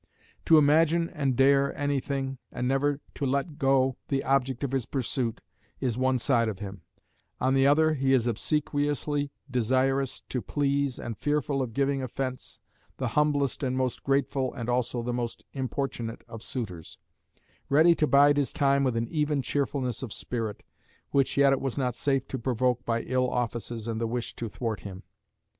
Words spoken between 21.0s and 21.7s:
which yet it